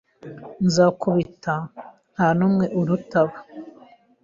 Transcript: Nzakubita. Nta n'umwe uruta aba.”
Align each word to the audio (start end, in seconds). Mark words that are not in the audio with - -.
Nzakubita. 0.65 1.55
Nta 2.13 2.27
n'umwe 2.37 2.65
uruta 2.79 3.17
aba.” 3.23 3.37